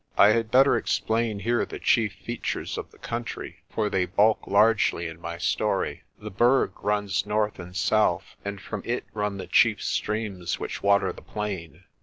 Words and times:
I 0.17 0.29
had 0.29 0.49
better 0.49 0.75
explain 0.77 1.37
here 1.41 1.63
the 1.63 1.77
chief 1.77 2.13
features 2.13 2.75
of 2.75 2.89
the 2.89 2.97
country, 2.97 3.61
for 3.69 3.87
they 3.87 4.07
bulk 4.07 4.47
largely 4.47 5.05
in 5.07 5.21
my 5.21 5.37
story. 5.37 6.01
The 6.17 6.31
Berg 6.31 6.83
runs 6.83 7.27
north 7.27 7.59
and 7.59 7.75
south, 7.75 8.35
and 8.43 8.59
from 8.59 8.81
it 8.83 9.05
run 9.13 9.37
the 9.37 9.45
chief 9.45 9.79
streams 9.83 10.59
which 10.59 10.81
water 10.81 11.13
the 11.13 11.21
plain. 11.21 11.83